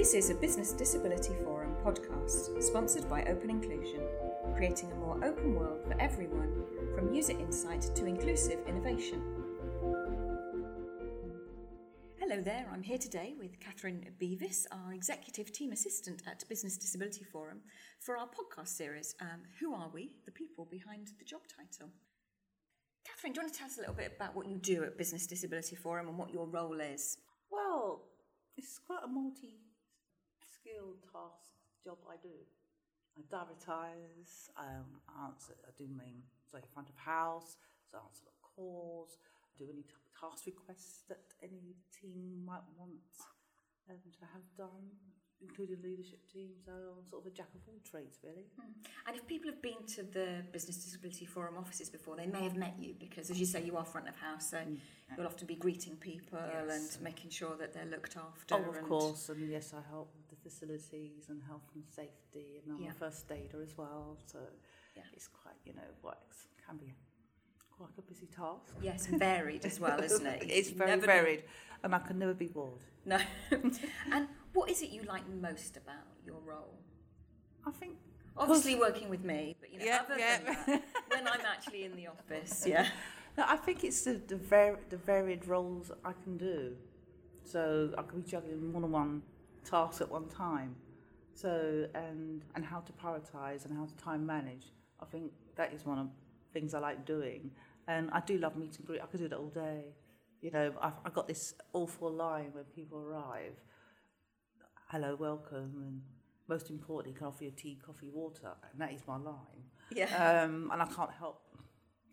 [0.00, 4.00] This is a Business Disability Forum podcast sponsored by Open Inclusion,
[4.56, 9.20] creating a more open world for everyone from user insight to inclusive innovation.
[12.18, 17.24] Hello there, I'm here today with Catherine Beavis, our Executive Team Assistant at Business Disability
[17.24, 17.60] Forum,
[17.98, 20.12] for our podcast series, um, Who Are We?
[20.24, 21.90] The People Behind the Job Title.
[23.04, 24.96] Catherine, do you want to tell us a little bit about what you do at
[24.96, 27.18] Business Disability Forum and what your role is?
[27.50, 28.06] Well,
[28.56, 29.58] it's quite a multi
[30.60, 32.36] skilled task job I do.
[33.16, 37.56] I diaritise, um, I answer, I do main, so front of house,
[37.90, 39.18] so I answer calls,
[39.58, 39.84] do any
[40.18, 42.92] task requests that any team might want
[43.90, 44.86] um, to have done,
[45.42, 46.60] including leadership teams.
[46.64, 48.46] So I'm sort of a jack of all trades, really.
[49.06, 52.56] And if people have been to the Business Disability Forum offices before, they may have
[52.56, 54.58] met you because, as you say, you are front of house, so
[55.16, 56.94] you'll often be greeting people Yes.
[56.94, 58.54] and making sure that they're looked after.
[58.54, 62.72] Oh, of and- course, and yes, I help the facilities and health and safety, and
[62.74, 62.90] I'm Yeah.
[62.90, 64.18] a first aider as well.
[64.26, 64.38] So
[64.96, 65.02] Yeah.
[65.12, 66.22] it's quite, you know, what
[66.66, 66.92] can be
[67.76, 68.74] quite a busy task.
[68.82, 70.42] Yes, and varied as well, isn't it?
[70.58, 71.44] it's very know- varied,
[71.82, 72.82] and I can never be bored.
[73.04, 73.18] No.
[74.12, 76.78] and what is it you like most about your role?
[77.66, 77.96] I think
[78.36, 80.38] Obviously, working with me, but you know, Yeah, other yeah.
[80.38, 82.86] than that, when I'm actually in the office, yeah.
[83.36, 86.76] No, I think it's the the, var- the varied roles I can do.
[87.44, 88.84] So I can be juggling more
[89.64, 90.76] than one task at one time.
[91.34, 94.72] So and and how to prioritise and how to time manage.
[95.00, 97.50] I think that is one of the things I like doing.
[97.88, 99.00] And I do love meet and greet.
[99.02, 99.94] I could do that all day.
[100.42, 103.56] You know, I've, I've got this awful line when people arrive.
[104.88, 106.02] Hello, welcome, and
[106.48, 109.64] most importantly, can I offer you tea, coffee, water, and that is my line.
[109.94, 110.42] Yeah.
[110.44, 111.42] Um, and I can't help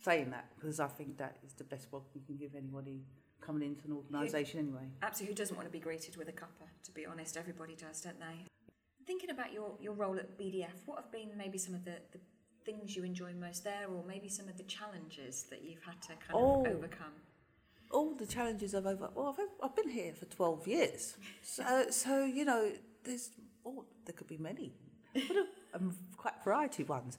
[0.03, 3.01] saying that because I think that is the best welcome you can give anybody
[3.41, 4.89] coming into an organisation anyway.
[5.01, 6.67] Absolutely, who doesn't want to be greeted with a cuppa?
[6.83, 8.45] To be honest, everybody does, don't they?
[9.05, 12.19] Thinking about your, your role at BDF, what have been maybe some of the, the
[12.65, 16.07] things you enjoy most there, or maybe some of the challenges that you've had to
[16.09, 16.65] kind Oh.
[16.65, 17.13] of overcome?
[17.91, 21.15] All the challenges I've over, well, I've, I've been here for 12 years.
[21.41, 22.71] So, so you know,
[23.05, 23.29] there's,
[23.65, 24.73] oh, there could be many,
[25.13, 25.23] but
[25.73, 27.17] um, quite variety ones.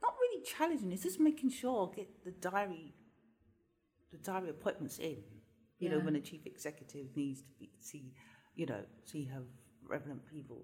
[0.00, 2.94] Not really challenging, it's just making sure I get the diary,
[4.14, 5.18] the diary appointments in.
[5.78, 8.12] You know, when a chief executive needs to be, see,
[8.54, 9.42] you know, see her
[9.86, 10.60] relevant people.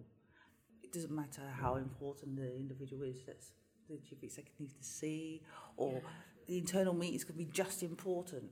[0.83, 3.43] It doesn't matter how important the individual is that
[3.89, 5.43] the chief executive needs to see,
[5.77, 6.01] or
[6.47, 8.51] the internal meetings could be just important,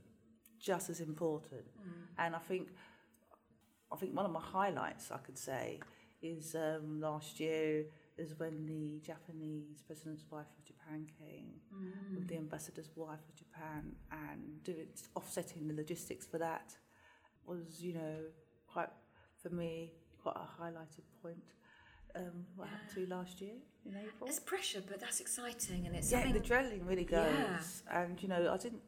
[0.60, 1.64] just as important.
[2.18, 2.68] And I think,
[3.92, 5.80] I think one of my highlights I could say
[6.20, 7.84] is um, last year
[8.18, 11.52] is when the Japanese president's wife of Japan came
[12.14, 16.74] with the ambassador's wife of Japan and doing offsetting the logistics for that
[17.46, 18.16] was you know
[18.66, 18.90] quite
[19.42, 19.92] for me
[20.22, 21.42] quite a highlighted point.
[22.16, 23.52] Um, what happened to last year
[23.86, 24.28] in April?
[24.28, 26.40] It's pressure, but that's exciting, and it's Yeah, something.
[26.42, 27.32] the adrenaline really goes.
[27.86, 28.02] Yeah.
[28.02, 28.82] And you know, I didn't.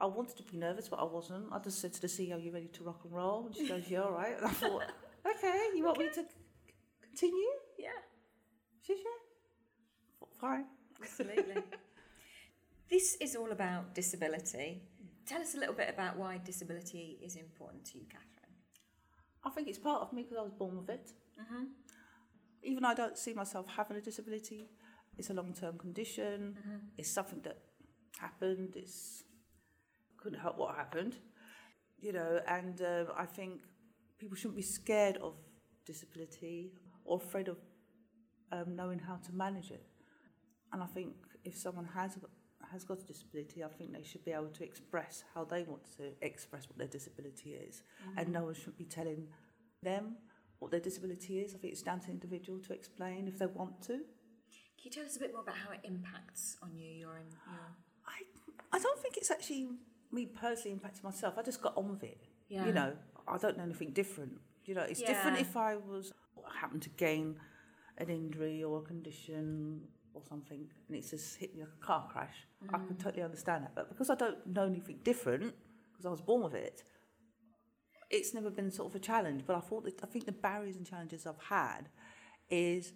[0.00, 1.46] I wanted to be nervous, but I wasn't.
[1.52, 3.88] I just said to the CEO, "You ready to rock and roll?" And she goes,
[3.88, 4.82] "Yeah, all right." And I thought,
[5.26, 6.24] "Okay, you want me to
[7.02, 7.47] continue?"
[8.88, 10.64] Yeah, She said, Fine.
[11.00, 11.62] absolutely.
[12.90, 14.82] this is all about disability.
[15.26, 18.54] Tell us a little bit about why disability is important to you, Catherine.
[19.44, 21.12] I think it's part of me because I was born with it.
[21.40, 21.64] Mm-hmm.
[22.62, 24.70] Even though I don't see myself having a disability,
[25.16, 26.56] it's a long-term condition.
[26.96, 27.58] It's something that
[28.18, 28.74] happened.
[28.76, 29.24] It's
[30.16, 31.16] couldn't help what happened,
[32.00, 32.40] you know.
[32.48, 33.60] And uh, I think
[34.18, 35.34] people shouldn't be scared of
[35.86, 36.72] disability
[37.04, 37.56] or afraid of
[38.52, 39.86] um, knowing how to manage it.
[40.72, 41.14] And I think
[41.44, 42.18] if someone has
[42.72, 45.82] has got a disability, I think they should be able to express how they want
[45.96, 47.82] to express what their disability is,
[48.16, 49.28] and no one should be telling
[49.82, 50.16] them
[50.58, 51.54] what their disability is.
[51.54, 53.94] I think it's down to the individual to explain if they want to.
[54.78, 56.90] Can you tell us a bit more about how it impacts on you?
[56.90, 57.22] Your, your
[58.06, 59.68] I I don't think it's actually
[60.12, 61.34] me personally impacting myself.
[61.38, 62.20] I just got on with it.
[62.48, 62.66] Yeah.
[62.66, 62.92] You know,
[63.26, 64.40] I don't know anything different.
[64.64, 66.12] You know, it's different if I was
[66.60, 67.36] happened to gain
[67.98, 69.82] an injury or a condition
[70.14, 72.46] or something and it's just hit me like a car crash.
[72.72, 73.74] I can totally understand that.
[73.74, 75.54] But because I don't know anything different,
[75.92, 76.82] because I was born with it,
[78.10, 79.42] it's never been sort of a challenge.
[79.46, 81.88] But I thought that I think the barriers and challenges I've had
[82.50, 82.92] is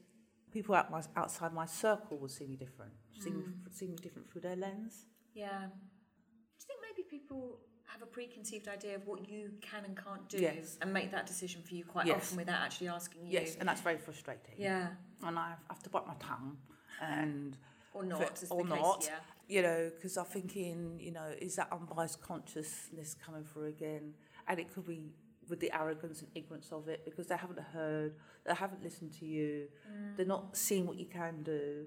[0.52, 3.72] people out my, outside my circle will see me different, see, me, Mm.
[3.74, 5.06] see me different through their lens.
[5.34, 5.66] Yeah.
[5.68, 7.60] Do you think maybe people
[7.92, 10.78] have a preconceived idea of what you can and can't do Yes.
[10.80, 12.16] and make that decision for you quite Yes.
[12.16, 13.32] often without actually asking you?
[13.32, 14.54] Yes, and that's very frustrating.
[14.56, 14.94] Yeah.
[15.22, 16.56] And I have to bite my tongue
[17.00, 17.56] and
[17.92, 19.04] Or not, as or case, not.
[19.04, 19.20] yeah.
[19.48, 24.14] you know, because I'm thinking, you know, is that unbiased consciousness coming through again?
[24.48, 25.12] And it could be
[25.48, 29.26] with the arrogance and ignorance of it because they haven't heard, they haven't listened to
[29.26, 30.16] you, Mm.
[30.16, 31.86] they're not seeing what you can do,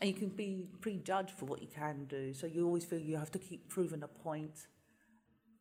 [0.00, 2.32] and you can be prejudged for what you can do.
[2.32, 4.66] So you always feel you have to keep proving a point.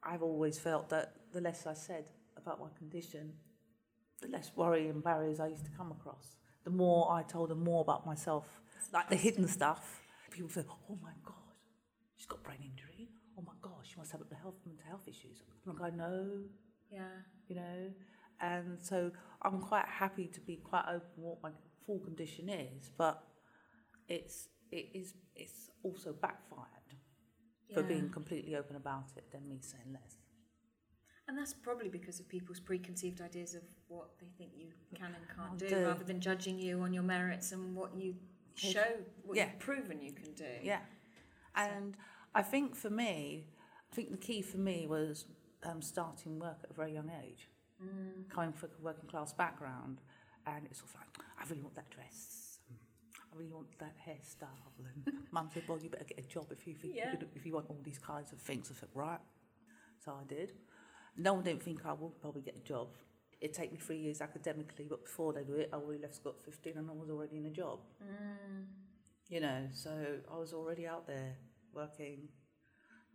[0.06, 2.06] I've always felt that the less I said
[2.38, 3.34] about my condition,
[4.22, 6.36] the less worry and barriers I used to come across.
[6.64, 8.46] The more I told them more about myself,
[8.94, 11.36] like the hidden stuff, people say, "Oh my God,
[12.16, 13.10] she's got brain injury.
[13.38, 16.44] Oh my gosh, she must have mental health, mental health issues." I'm like, "I know,
[16.92, 17.22] Yeah.
[17.48, 17.94] you know,"
[18.40, 19.12] and so
[19.42, 21.52] I'm quite happy to be quite open what my
[21.86, 23.24] full condition is, but
[24.08, 26.85] it's it is it's also backfired
[27.74, 27.88] for Yeah.
[27.88, 30.18] being completely open about it than me saying less.
[31.28, 35.28] And that's probably because of people's preconceived ideas of what they think you can and
[35.36, 35.86] can't do, do.
[35.86, 38.16] rather than judging you on your merits and what you
[38.56, 39.50] show, what Yeah.
[39.50, 40.60] you've proven you can do.
[40.62, 40.86] Yeah.
[41.56, 41.98] And
[42.36, 43.48] I think for me,
[43.92, 45.26] I think the key for me was
[45.64, 47.50] um, starting work at a very young age,
[47.82, 48.30] Mm.
[48.30, 50.00] coming from a working class background.
[50.46, 52.45] And it's sort of like, I really want that dress.
[53.36, 54.72] I really want that hairstyle.
[54.80, 57.12] And mum said, well, you better get a job if you, think Yeah.
[57.12, 58.72] you could, if you want all these kinds of things.
[58.72, 59.20] I said, right.
[60.04, 60.54] So I did.
[61.18, 62.90] No one didn't think I would probably get a job.
[63.42, 66.36] It'd take me three years academically, but before they do it, I already left school
[66.40, 68.66] at 15 and I was already in a job Mm.
[69.30, 69.90] you know, so
[70.32, 71.36] I was already out there
[71.74, 72.30] working.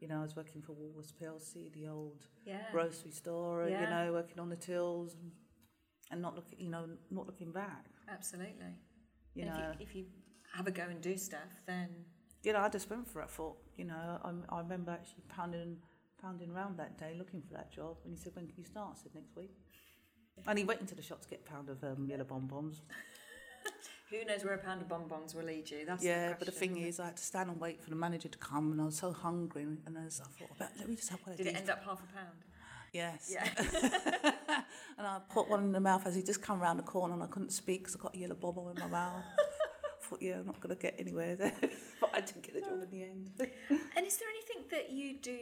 [0.01, 2.71] You know, I was working for Woolworths PLC, the old Yeah.
[2.73, 3.81] grocery store, Yeah.
[3.83, 5.31] you know, working on the tills and,
[6.11, 7.85] and not looking, you know, not looking back.
[8.09, 8.75] Absolutely.
[9.35, 10.05] You And know, if, you, if you
[10.55, 11.89] have a go and do stuff, then
[12.43, 13.25] you know, I just went for it.
[13.25, 15.77] I thought, you know, I, I remember actually pounding,
[16.21, 18.97] pounding around that day looking for that job, and he said, "When can you start?"
[18.99, 19.53] I said, "Next week."
[20.47, 22.81] And he went into the shop to get a pound of um, yellow bonbons.
[24.11, 25.85] who knows where a pound of bonbons will lead you?
[25.87, 27.97] That's yeah, the but the thing is, I had to stand and wait for the
[27.97, 31.21] manager to come, and I was so hungry, and I thought, let me just have
[31.21, 32.45] one of did it end up half a pound?
[32.93, 33.31] Yes.
[33.33, 33.49] Yeah.
[34.99, 37.23] and I put one in the mouth as he just come round the corner and
[37.23, 39.23] I couldn't speak because I got a yellow bobble in my mouth.
[39.39, 41.53] I thought, yeah, I'm not going to get anywhere there.
[42.01, 43.31] but I didn't get the job in the end.
[43.97, 45.39] and is there anything that you do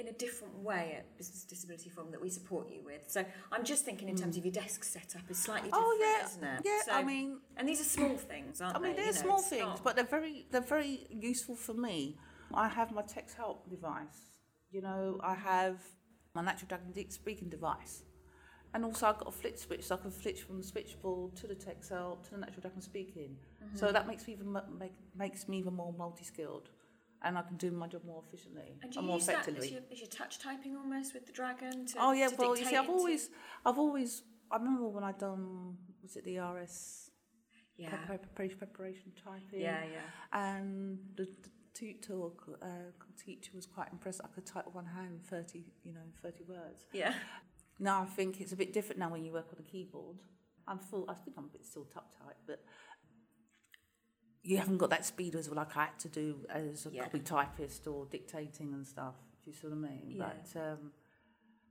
[0.00, 3.02] in a different way at Business Disability Forum that we support you with?
[3.08, 6.00] So I'm just thinking in terms of your desk setup is slightly different, Hmm.
[6.02, 6.26] oh, yeah.
[6.26, 6.62] isn't it?
[6.64, 8.78] Yeah, So, I mean, and these are small things, aren't they?
[8.78, 9.02] I mean, they?
[9.02, 12.16] they're You know, small things, not- but they're very, they're very useful for me.
[12.54, 14.36] I have my text help device.
[14.70, 15.80] You know, I have
[16.34, 18.02] my natural dragon deep speaking device.
[18.74, 21.46] And also I've got a flit switch, so I can flitch from the switchboard to
[21.46, 23.36] the text help to the natural dragon speaking.
[23.62, 23.76] Mm-hmm.
[23.76, 26.70] So that makes me even make, makes me even more multi-skilled,
[27.22, 29.66] and I can do my job more efficiently and and more effectively.
[29.66, 31.84] as your, as your touch typing almost with the dragon?
[31.86, 33.28] To, Oh yeah, to well you see, I've always,
[33.66, 37.10] I've always, I remember when I done, was it the RS
[37.76, 39.60] yeah, preparation, preparation typing?
[39.60, 40.00] yeah, yeah.
[40.32, 41.50] And the, the
[41.82, 42.32] tutor or
[42.62, 42.66] uh,
[43.24, 44.20] teacher was quite impressed.
[44.22, 46.86] I could type one hand thirty, you know, thirty words.
[46.92, 47.14] Yeah.
[47.78, 50.18] Now I think it's a bit different now when you work on a keyboard.
[50.68, 51.04] I'm full.
[51.08, 52.62] I think I'm a bit still tap type, but
[54.44, 57.04] you haven't got that speed as well, like I had to do as a Yeah.
[57.04, 59.14] copy typist or dictating and stuff.
[59.44, 60.02] Do you see what I mean?
[60.16, 60.30] Yeah.
[60.52, 60.92] But um,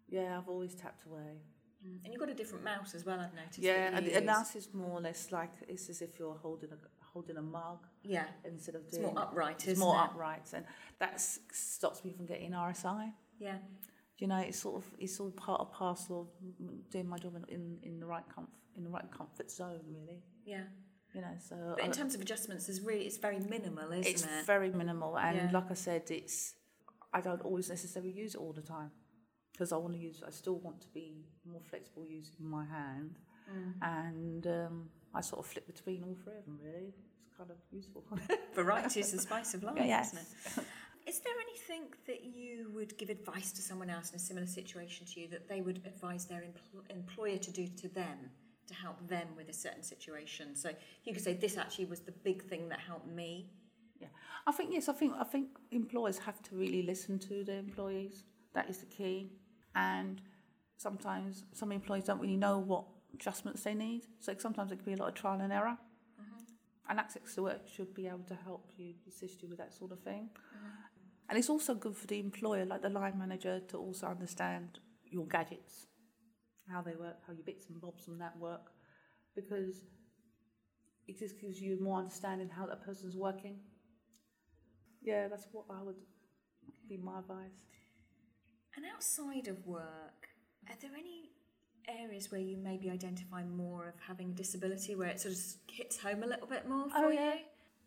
[0.09, 1.41] yeah, I've always tapped away.
[1.85, 2.03] Mm.
[2.03, 3.59] And you've got a different mouse as well, I've noticed.
[3.59, 4.33] Yeah, and, you and use.
[4.33, 6.77] now it's more or less like it's as if you're holding a
[7.13, 9.99] holding a mug Yeah, instead of doing it's more upright, it's more it?
[9.99, 10.65] upright, and
[10.99, 11.21] that
[11.51, 13.13] stops me from getting RSI.
[13.39, 13.57] Yeah.
[14.17, 17.77] You know, it's sort of it's all part of parcel of doing my job in,
[17.83, 20.21] in, the right comfort in the right comfort zone, really.
[20.45, 20.63] Yeah.
[21.13, 24.05] You know, so But in I- terms of adjustments, there's really it's very minimal, isn't
[24.07, 24.29] it's it?
[24.37, 25.49] It's very minimal, and Yeah.
[25.51, 26.53] like I said, it's
[27.13, 28.91] I don't always necessarily use it all the time
[29.51, 30.23] because I want to use.
[30.25, 33.17] I still want to be more flexible using my hand,
[33.51, 33.73] Mm.
[33.81, 36.59] and um, I sort of flip between all three of them.
[36.63, 38.03] Really, it's kind of useful.
[38.55, 40.13] Variety is the spice of life, yes.
[40.13, 40.19] isn't
[40.57, 40.65] it?
[41.07, 45.05] Is there anything that you would give advice to someone else in a similar situation
[45.07, 48.29] to you that they would advise their empl- employer to do to them
[48.67, 50.55] to help them with a certain situation?
[50.55, 50.71] So
[51.03, 53.49] you could say, This actually was the big thing that helped me.
[53.99, 54.07] Yeah,
[54.45, 54.89] I think yes.
[54.89, 58.23] I think I think employers have to really listen to their employees.
[58.53, 59.31] That is the key.
[59.75, 60.21] And
[60.77, 64.07] sometimes some employees don't really know what adjustments they need.
[64.19, 65.77] So sometimes it can be a lot of trial and error.
[66.19, 66.89] Mm-hmm.
[66.89, 69.91] And Access to Work should be able to help you, assist you with that sort
[69.91, 70.29] of thing.
[70.33, 70.67] Mm-hmm.
[71.29, 75.25] And it's also good for the employer, like the line manager, to also understand your
[75.27, 75.87] gadgets,
[76.69, 78.71] how they work, how your bits and bobs from that work,
[79.35, 79.85] because
[81.07, 83.59] it just gives you more understanding how that person's working.
[85.01, 85.95] Yeah, that's what I would
[86.87, 87.65] be my advice.
[88.75, 90.27] And outside of work,
[90.69, 91.30] are there any
[91.87, 95.39] areas where you maybe identify more of having a disability where it sort of
[95.71, 97.35] hits home a little bit more oh, for Oh, yeah.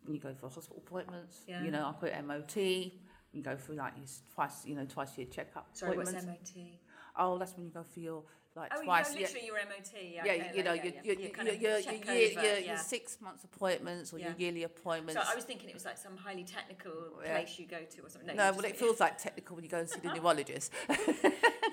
[0.03, 1.63] When you go for hospital appointments, Yeah.
[1.63, 2.57] you know, I put MOT.
[2.57, 6.13] You go for like your twice, you know, twice year checkup Sorry, what's.
[6.13, 6.79] MOT?
[7.17, 8.23] oh, that's when you go for your
[8.55, 9.13] like Oh, twice.
[9.13, 9.93] you yeah, go literally your MOT.
[9.93, 11.01] Yeah, yeah, okay, you know, yeah, your, yeah.
[11.03, 12.59] your, your, your, your, year, over, your, yeah.
[12.59, 15.21] your six months appointments or your yearly appointments.
[15.21, 17.35] So I was thinking it was like some highly technical Yeah.
[17.35, 18.35] place you go to or something.
[18.35, 20.71] no, you well, it feels like technical when you go and see the neurologist.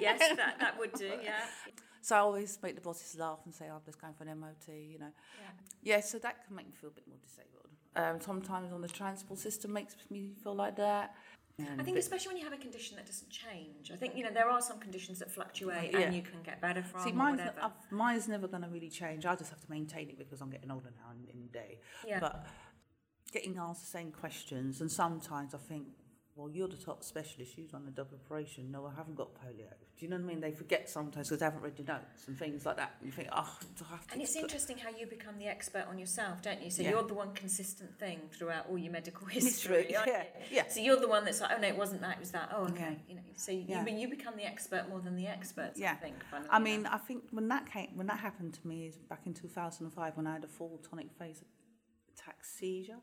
[0.01, 1.13] yes, that, that would do.
[1.23, 1.39] Yeah.
[2.03, 4.39] So I always make the bosses laugh and say, oh, I'm just going for an
[4.39, 5.13] MOT, you know.
[5.41, 5.95] yeah.
[5.97, 7.69] Yeah, so that can make me feel a bit more disabled.
[7.95, 11.15] Um, sometimes on the transport system makes me feel like that.
[11.79, 13.93] I think especially when you have a condition that doesn't change.
[13.93, 16.01] I think you know there are some conditions that fluctuate Yeah.
[16.01, 17.61] and you can get better from See, or mine's, whatever.
[17.63, 19.27] I've, mine's never going to really change.
[19.27, 21.79] I just have to maintain it because I'm getting older now in, in the day.
[22.07, 22.19] Yeah.
[22.21, 22.47] But
[23.33, 25.87] getting asked the same questions, and sometimes I think,
[26.35, 27.59] well, you're the top specialist.
[27.59, 28.71] You've done a double operation.
[28.73, 29.69] No, I haven't got polio.
[29.99, 30.41] Do you know what I mean?
[30.41, 32.95] They forget sometimes because they haven't read your notes and things like that.
[33.01, 34.13] And you think, oh, I have to?
[34.15, 36.71] And it's interesting how you become the expert on yourself, don't you?
[36.71, 36.91] So Yeah.
[36.91, 40.13] you're the one consistent thing throughout all your medical History, yeah, you?
[40.51, 40.69] yeah.
[40.69, 42.49] So you're the one that's like, oh no, it wasn't that, it was that.
[42.57, 42.81] Oh, okay.
[43.07, 43.09] Yeah.
[43.11, 43.85] You know, so you, Yeah.
[43.87, 45.79] you, you become the expert more than the experts.
[45.79, 45.97] I Yeah.
[45.97, 46.17] think.
[46.31, 46.65] funnily I enough.
[46.65, 50.17] mean, I think when that came, when that happened to me is back in 2005
[50.17, 51.45] when I had a full tonic phase
[52.15, 52.99] attack seizure,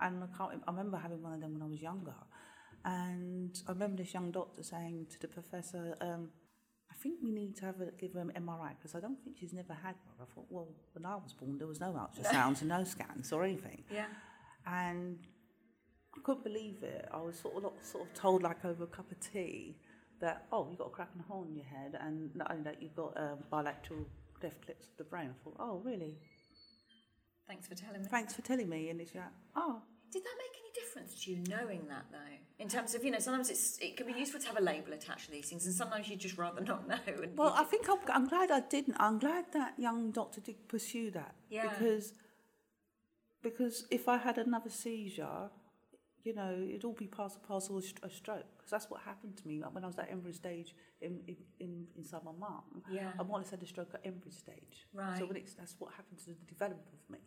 [0.00, 0.62] and I can't.
[0.66, 2.14] I remember having one of them when I was younger,
[2.84, 6.30] and I remember this young doctor saying to the professor, um,
[6.90, 9.36] "I think we need to have a give her an MRI because I don't think
[9.38, 12.60] she's never had one." I thought, well, when I was born, there was no ultrasounds
[12.60, 14.06] and no scans or anything, yeah.
[14.66, 15.18] and
[16.16, 17.08] I couldn't believe it.
[17.12, 19.76] I was sort of sort of told like over a cup of tea
[20.22, 22.80] that oh you've got a crack and hole in your head and not only that
[22.80, 24.06] you've got um, bilateral
[24.38, 25.30] cleft clips of the brain.
[25.30, 26.16] I thought oh really?
[27.48, 28.08] Thanks for telling me.
[28.08, 28.88] Thanks for telling me.
[28.88, 29.24] And it's like
[29.56, 32.18] oh Did that make difference to you knowing that though?
[32.58, 34.92] In terms of you know, sometimes it's it can be useful to have a label
[34.92, 36.98] attached to these things, and sometimes you'd just rather not know.
[37.22, 38.96] And well I think I'm, I'm glad I didn't.
[38.98, 41.68] I'm glad that young doctor did pursue that Yeah.
[41.68, 42.12] because
[43.42, 45.50] because if I had another seizure.
[46.24, 49.36] You know, it'd all be part and parcel of a stroke because that's what happened
[49.38, 52.62] to me like, when I was at embryo stage in, in, in inside my mum.
[52.88, 53.10] Yeah.
[53.18, 54.86] I once had a stroke at embryo stage.
[54.94, 55.18] Right.
[55.18, 57.18] So when it's, that's what happened to the development of me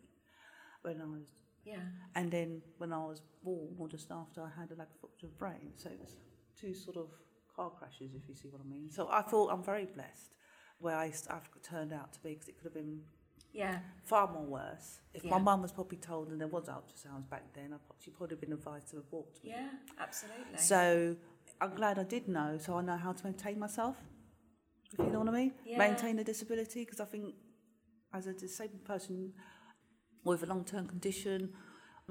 [0.80, 1.26] when I was,
[1.66, 1.80] yeah.
[2.14, 5.26] and then when I was born, or just after, I had a like a fracture
[5.26, 5.72] of brain.
[5.76, 6.16] So it was
[6.60, 7.08] two sort of
[7.54, 8.90] car crashes, if you see what I mean.
[8.90, 10.32] So I thought I'm very blessed
[10.78, 13.00] where I, I've turned out to be because it could have been
[13.52, 13.78] Yeah.
[14.04, 15.00] far more worse.
[15.14, 15.30] If Yeah.
[15.30, 18.52] my mum was probably told, and there was ultrasounds back then, I, she'd probably been
[18.52, 19.50] advised to abort me.
[19.50, 19.70] Yeah.
[19.98, 20.58] Absolutely.
[20.58, 21.16] So
[21.60, 23.96] I'm glad I did know, so I know how to maintain myself.
[24.92, 25.78] If you know what I mean, Yeah.
[25.78, 27.34] maintain the disability because I think
[28.12, 29.32] as a disabled person
[30.32, 31.52] with a long-term condition,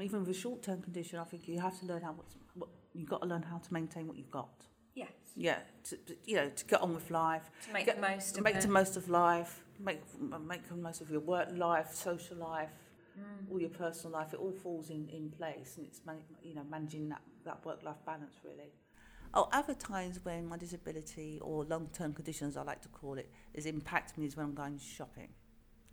[0.01, 3.09] even with a short-term condition, I think you have to learn how what's, what you've
[3.09, 4.67] got to learn how to maintain what you've got.
[4.93, 5.11] yes.
[5.37, 8.39] Yeah, to, you know, to get on with life, To make get- the most to
[8.39, 8.61] of make it.
[8.61, 9.99] the most of life, make
[10.53, 12.71] make the most of your work life, social life,
[13.19, 13.49] Mm.
[13.51, 14.33] all your personal life.
[14.33, 16.01] It all falls in, in place, and it's
[16.43, 18.71] you know managing that, that work life balance really.
[19.33, 23.29] Oh, other times when my disability or long term conditions, I like to call it,
[23.53, 25.29] is impacting me is when I'm going shopping.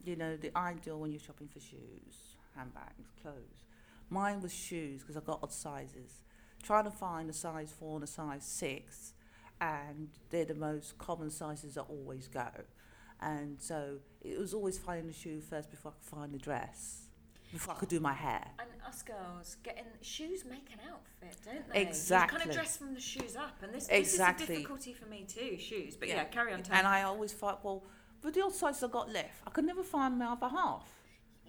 [0.04, 3.64] You know, the ideal when you're shopping for shoes, handbags, clothes.
[4.10, 6.22] Mine was shoes because I got odd sizes.
[6.62, 9.14] Trying to find a size four and a size six,
[9.60, 12.48] and they're the most common sizes that always go.
[13.20, 17.06] And so it was always finding the shoe first before I could find the dress,
[17.52, 18.44] before I could do my hair.
[18.58, 21.80] And us girls getting shoes make an outfit, don't they?
[21.82, 22.36] Exactly.
[22.36, 24.46] You kind of dress from the shoes up, and this, Exactly.
[24.46, 25.56] this is a difficulty for me too.
[25.58, 26.62] Shoes, but yeah, carry on.
[26.62, 27.84] Tell And I always thought, well,
[28.22, 30.86] with the odd sizes I got left, I could never find my other half.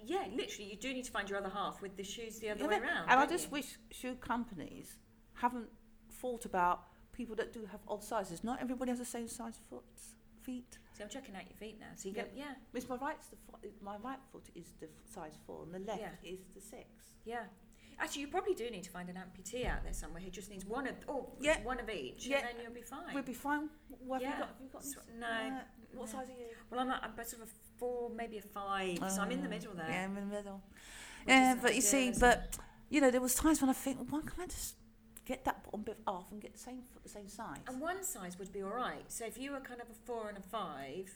[0.05, 2.63] yeah, literally, you do need to find your other half with the shoes the other
[2.63, 3.09] You way around.
[3.09, 3.51] and I just you?
[3.51, 4.97] wish shoe companies
[5.33, 5.69] haven't
[6.21, 6.81] thought about
[7.13, 8.43] people that do have odd sizes.
[8.43, 9.83] Not everybody has the same size foot,
[10.41, 10.77] feet.
[10.97, 11.87] So I'm checking out your feet now.
[11.95, 12.23] So you Yeah.
[12.23, 13.37] go, yeah, Miss, my right's the
[13.81, 16.11] my right foot is the f- size four, and the left Yeah.
[16.33, 16.87] is the six.
[17.25, 17.45] yeah.
[17.99, 20.65] Actually, you probably do need to find an amputee out there somewhere who just needs
[20.65, 21.61] one of, oh, Yeah.
[21.63, 22.37] one of each, Yeah.
[22.37, 23.13] and then you'll be fine.
[23.13, 23.69] We'll be fine.
[24.05, 24.33] What have Yeah.
[24.33, 24.47] you got?
[24.49, 24.83] Have you got?
[24.85, 25.61] So- no, uh,
[25.93, 26.11] what no.
[26.19, 26.47] size are you?
[26.69, 29.47] Well, I'm, a, I'm sort of a four, maybe a five, so I'm in the
[29.47, 29.89] Oh, middle there.
[29.89, 30.61] Yeah, I'm in the middle.
[31.27, 32.19] Yeah, but you see, it?
[32.19, 32.57] but
[32.89, 34.75] you know, there was times when I think, well, why can't I just
[35.25, 37.57] get that bottom bit off and get the same the same size?
[37.67, 39.09] And one size would be all right.
[39.11, 41.09] So if you were kind of a four and a five,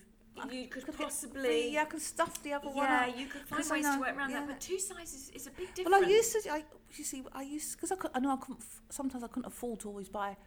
[0.52, 1.74] you could, get possibly.
[1.74, 4.30] yeah, I can stuff the other one Yeah, you could find ways to work around
[4.32, 4.40] yeah.
[4.42, 4.48] that.
[4.48, 5.90] But two sizes is a big difference.
[5.92, 6.52] Well, I used to.
[6.52, 6.64] I
[6.96, 8.12] you see, I used because I could.
[8.14, 8.64] I know I couldn't.
[8.90, 10.38] Sometimes I couldn't afford to always buy,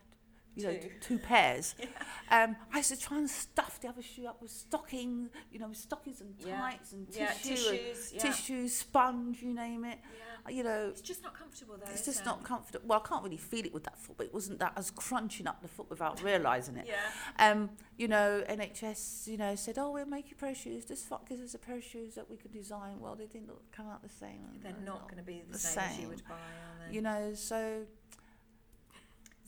[0.55, 0.91] you know, Two.
[1.01, 1.75] two pairs.
[2.33, 5.69] Um, I used to try and stuff the other shoe up with stockings, you know,
[5.69, 6.61] with stockings and Yeah.
[6.61, 8.13] tights and yeah, tissue, and tissues.
[8.13, 8.21] Yeah.
[8.23, 9.99] tissues, sponge, you name it.
[10.03, 10.51] yeah.
[10.51, 11.91] You know, It's just not comfortable though.
[11.91, 12.25] it's just it?
[12.27, 12.87] not comfortable.
[12.89, 14.91] Well, I can't really feel it with that foot, but it wasn't that I was
[14.91, 16.87] crunching up the foot without realising it.
[16.87, 17.01] Yeah.
[17.39, 20.87] Um, you know, NHS, you know, said, "Oh, we'll make you pair of shoes.
[20.87, 23.49] This fuck gives us a pair of shoes that we could design." Well, they didn't
[23.49, 24.41] look, come out the same.
[24.63, 26.95] They're they're not going to be the, the same, as you would buy, are they?
[26.95, 27.85] You know, so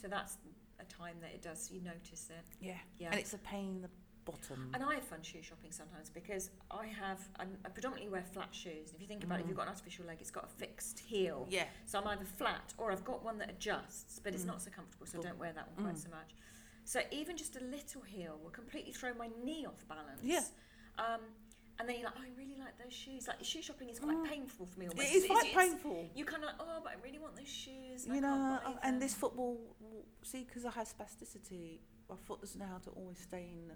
[0.00, 0.36] so that's
[0.80, 2.44] a time that it does, you notice it.
[2.60, 2.74] Yeah.
[2.98, 3.10] Yeah.
[3.12, 3.88] And it's a pain in the
[4.24, 4.70] bottom.
[4.74, 8.48] And I have fun shoe shopping sometimes because I have, I'm, I predominantly wear flat
[8.52, 8.92] shoes.
[8.94, 10.98] If you think about it, if you've got an artificial leg, it's got a fixed
[11.00, 11.46] heel.
[11.50, 11.64] yeah.
[11.86, 14.48] So I'm either flat or I've got one that adjusts, but it's Mm.
[14.48, 16.02] not so comfortable, so I don't wear that one quite Mm.
[16.04, 16.30] so much.
[16.84, 20.20] So even just a little heel will completely throw my knee off balance.
[20.22, 20.40] Yeah.
[20.98, 21.20] Um,
[21.78, 23.26] and then you're like, oh, I really like those shoes.
[23.26, 24.28] Like shoe shopping is quite Mm.
[24.28, 24.86] painful for me.
[24.88, 25.08] Almost.
[25.08, 26.10] It is It's- quite it's- painful.
[26.14, 28.04] You kind of like, oh, but I really want those shoes.
[28.04, 29.58] And You I know, can't buy and them." this football,
[30.22, 33.68] see, because I have spasticity, my foot doesn't know how to always stay in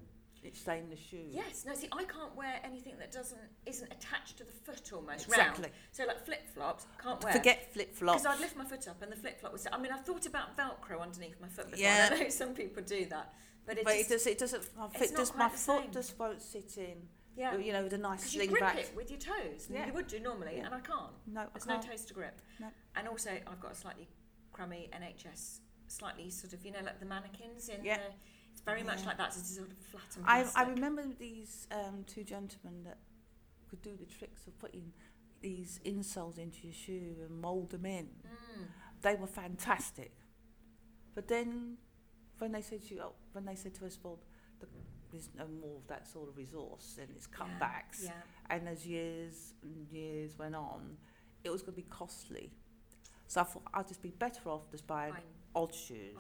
[0.43, 1.27] the, it stay the shoe.
[1.31, 1.75] Yes, no.
[1.75, 5.63] See, I can't wear anything that doesn't isn't attached to the foot almost Exactly.
[5.65, 5.75] round.
[5.93, 7.33] So like flip flops, can't wear.
[7.33, 8.23] Forget flip flops.
[8.23, 9.67] Because I'd lift my foot up and the flip flop was.
[9.73, 11.83] I mean, I've thought about Velcro underneath my foot before.
[11.83, 12.11] Yeah.
[12.13, 13.33] I know some people do that,
[13.67, 14.27] but it but just, it does.
[14.27, 14.77] It doesn't.
[14.77, 16.97] My, it's foot does, my foot just won't sit in.
[17.37, 17.57] yeah.
[17.57, 18.77] You know, with a nice you sling grip back.
[18.79, 19.87] it with your toes, Yeah.
[19.87, 20.67] you would do normally, Yeah.
[20.67, 21.13] and I can't.
[21.27, 21.85] No, I There's can't.
[21.85, 22.41] no toes to grip.
[22.61, 22.69] No.
[22.95, 24.09] And also, I've got a slightly
[24.53, 27.99] crummy NHS, slightly sort of, you know, like the mannequins in Yeah.
[27.99, 28.03] the.
[28.67, 29.33] Very much like that.
[29.33, 30.63] So it's sort of flat and I, plastic.
[30.63, 32.99] I remember these um, two gentlemen that
[33.71, 34.93] could do the tricks of putting
[35.41, 38.07] these insoles into your shoe and mould them in.
[38.27, 38.65] Mm.
[39.03, 40.13] They were fantastic.
[41.15, 41.77] But then,
[42.39, 44.19] when they said to you, oh, when they said to us, well,
[44.61, 44.67] the,
[45.13, 48.11] there's no more of that sort of resource, and it's Yeah, cutbacks, Yeah.
[48.51, 50.97] and as years and years went on,
[51.45, 52.51] it was going to be costly.
[53.29, 55.15] So I thought I'd just be better off just buying.
[55.57, 56.17] Old shoes,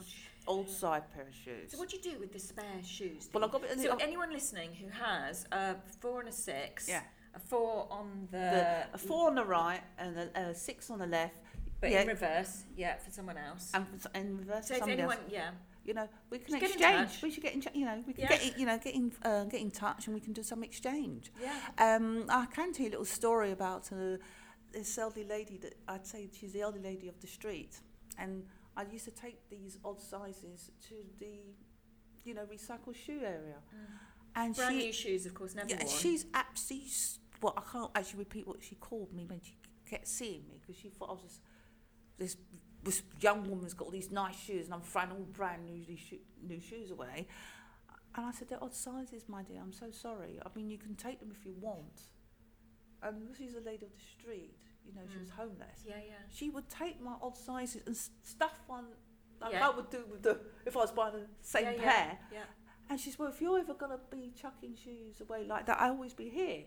[0.46, 1.72] old side pair of shoes.
[1.72, 3.28] So what do you do with the spare shoes?
[3.32, 6.32] well, I've got a bit you- so anyone listening who has a four and a
[6.32, 7.02] six, yeah.
[7.34, 10.98] a four on the, the, a four on the right and a, a six on
[10.98, 11.36] the left,
[11.80, 12.00] but yeah.
[12.02, 13.70] in reverse, yeah, for someone else.
[13.74, 15.30] and f- and reverse so if somebody anyone, else.
[15.30, 15.50] yeah,
[15.84, 17.22] You know, we can Just exchange.
[17.22, 17.62] We should get in.
[17.80, 18.28] You know, we can Yeah.
[18.34, 20.62] get in, you know get in uh, get in touch and we can do some
[20.64, 21.30] exchange.
[21.42, 21.54] yeah,
[21.86, 24.16] Um, I can tell you a little story about uh,
[24.72, 27.72] this elderly lady that I'd say she's the elderly lady of the street,
[28.18, 28.44] and
[28.76, 31.54] I used to take these odd sizes to the,
[32.24, 33.94] you know, recycled shoe area, mm.
[34.34, 35.88] and brand she new shoes, of course, never yeah, worn.
[35.88, 36.90] she's absolutely.
[37.42, 39.56] Well, I can't actually repeat what she called me when she
[39.88, 41.38] kept seeing me because she thought I was this,
[42.18, 42.36] this
[42.86, 46.16] this young woman's got all these nice shoes and I'm throwing all brand new sho-
[46.46, 47.26] new shoes away.
[48.14, 49.60] And I said, they're odd sizes, my dear.
[49.60, 50.38] I'm so sorry.
[50.44, 52.00] I mean, you can take them if you want.
[53.02, 54.56] And she's a lady of the street.
[54.86, 55.34] You know, she was Mm.
[55.42, 55.80] homeless.
[55.84, 56.14] yeah, yeah.
[56.30, 58.86] She would take my odd sizes and stuff one
[59.40, 59.66] like Yeah.
[59.68, 62.18] I would do with the if I was buying the same yeah, pair.
[62.32, 62.44] Yeah, yeah.
[62.88, 65.80] And she said, well, if you're ever going to be chucking shoes away like that,
[65.80, 66.64] I'll always be here.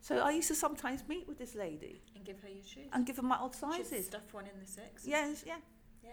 [0.00, 2.88] So I used to sometimes meet with this lady and give her your shoes.
[2.92, 4.06] and give her my odd She'd sizes.
[4.06, 5.04] stuff one in the six.
[5.04, 5.56] Yes, yeah.
[6.04, 6.10] yeah,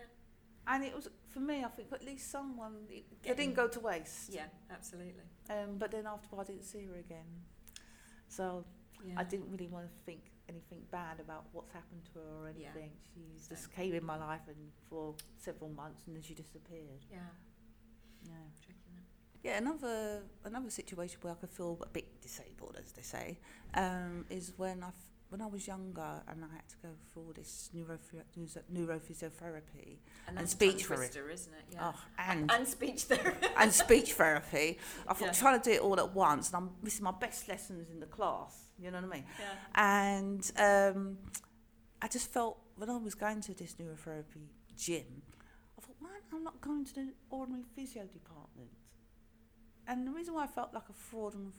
[0.65, 3.79] And it was, for me, I think at least someone, it, it didn't go to
[3.79, 4.33] waste.
[4.33, 5.21] yeah, absolutely.
[5.51, 7.27] Um, but then after I didn't see her again.
[8.27, 8.65] So
[9.05, 9.13] Yeah.
[9.17, 12.69] I didn't really want to think anything bad about what's happened to her or Yeah.
[12.71, 12.91] anything.
[13.13, 13.49] She Same.
[13.57, 17.05] just came in my life and for several months and then she disappeared.
[17.11, 17.19] Yeah,
[18.23, 18.33] Yeah.
[18.61, 18.79] tricky.
[18.91, 19.05] isn't?
[19.43, 23.39] Yeah, another another situation where I could feel a bit disabled, as they say,
[23.73, 24.91] um, is when I
[25.29, 28.21] when I was younger and I had to go for all this neurophy-
[28.71, 30.97] neurophysiotherapy And, And that's a speech tongue for it.
[30.97, 31.65] twister, isn't it?
[31.71, 31.91] Yeah.
[31.95, 33.47] oh, and and speech therapy.
[33.57, 34.77] and speech therapy.
[35.07, 35.31] I thought Yeah.
[35.31, 38.05] trying to do it all at once, and I'm missing my best lessons in the
[38.05, 38.69] class.
[38.79, 39.25] You know what I mean?
[39.39, 39.55] yeah.
[39.75, 40.51] And
[40.95, 41.17] um,
[42.01, 45.21] I just felt when I was going to this neurotherapy gym,
[45.77, 48.71] I thought, man, I'm not going to the ordinary physio department.
[49.87, 51.51] And the reason why I felt like a fraud and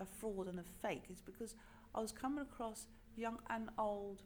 [0.00, 1.54] a fraud and a fake is because
[1.94, 4.22] I was coming across young and old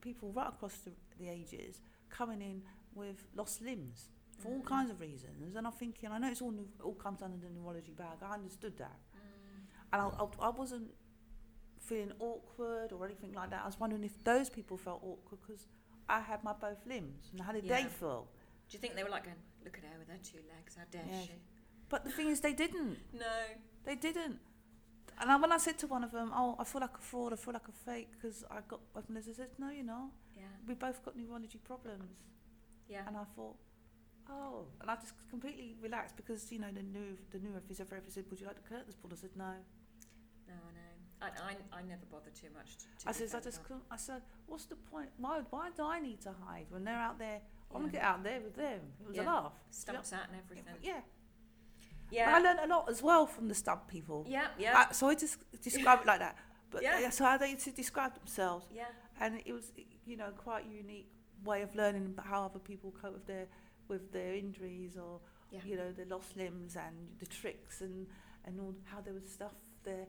[0.00, 1.80] people right across the, the ages
[2.10, 2.62] coming in
[2.94, 4.08] with lost limbs
[4.38, 4.66] for all Mm.
[4.66, 5.56] kinds of reasons.
[5.56, 8.18] And I'm thinking, I know it's all new, all comes under the neurology bag.
[8.22, 9.92] I understood that Mm.
[9.92, 10.06] and I,
[10.44, 10.90] I, I wasn't
[11.88, 13.60] feeling awkward or anything like that.
[13.62, 15.62] I was wondering if those people felt awkward because
[16.08, 17.98] I had my both limbs, and how did they Yeah.
[18.00, 18.20] feel?
[18.68, 20.84] Do you think they were like going, look at her with her two legs, how
[20.90, 21.22] dare Yeah.
[21.26, 21.32] she?
[21.88, 22.98] But the thing is, they didn't.
[23.24, 23.36] No.
[23.84, 24.38] They didn't.
[25.20, 27.32] And I, when I said to one of them, "Oh, I feel like a fraud.
[27.32, 30.04] I feel like a fake because I got," and they said, "No, you know,
[30.36, 30.42] Yeah.
[30.68, 32.10] we both got neurology problems."
[32.86, 33.02] Yeah.
[33.08, 33.56] And I thought,
[34.28, 38.26] "Oh," and I just completely relaxed because you know the new the new neurophysiotherapist said,
[38.30, 39.52] "Would you like the curtains pulled?" I said, "No."
[40.50, 40.87] No, I know.
[41.20, 42.76] I, I, I never bother too much.
[42.76, 43.82] To, to I says, I just couldn't.
[43.90, 45.08] I said, what's the point?
[45.18, 47.40] Why, why do I need to hide when they're out there?
[47.74, 48.80] I'm to get out there with them.
[49.00, 49.52] It was a laugh.
[49.70, 50.64] Stumps out and everything.
[50.82, 51.00] Yeah.
[52.10, 52.34] Yeah.
[52.34, 54.24] I learned a lot as well from the stump people.
[54.28, 56.36] yeah, yeah, I, so I just describe it like that.
[56.70, 57.10] But Yeah.
[57.10, 58.84] so how they to describe themselves, yeah.
[59.20, 59.72] and it was,
[60.06, 61.10] you know, quite a unique
[61.44, 63.46] way of learning how other people cope with their
[63.88, 65.60] with their injuries or Yeah.
[65.64, 68.06] you know their lost limbs and the tricks and
[68.44, 69.52] and all how they would stuff
[69.84, 70.06] their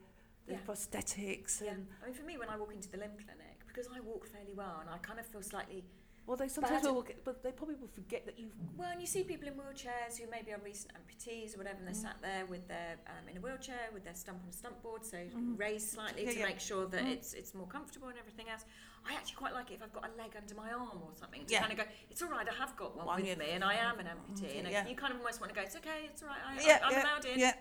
[0.50, 0.66] their Yeah.
[0.66, 1.72] prosthetics Yeah.
[1.74, 4.26] and I mean, for me, when I walk into the limb clinic, because I walk
[4.28, 5.84] fairly well and I kind of feel slightly
[6.26, 8.54] Well, they sometimes will, get, but they probably will forget that you've.
[8.78, 11.88] Well, and you see people in wheelchairs who maybe are recent amputees or whatever, and
[11.88, 12.08] they're Mm.
[12.08, 15.04] sat there with their um, in a wheelchair with their stump on a stump board,
[15.04, 15.58] so Mhm.
[15.58, 16.46] raised slightly Yeah, to yeah.
[16.46, 17.14] make sure that Mm.
[17.14, 18.64] it's it's more comfortable and everything else.
[19.08, 21.44] I actually quite like it if I've got a leg under my arm or something
[21.48, 21.62] to Yeah.
[21.62, 21.92] kind of go.
[22.12, 24.60] It's all right, I have got one One, with me, and I am an amputee.
[24.64, 25.64] And you kind of almost want to go.
[25.66, 26.42] It's okay, it's all right.
[26.46, 27.40] I, Yeah, I, I'm yeah, allowed in.
[27.40, 27.54] yeah.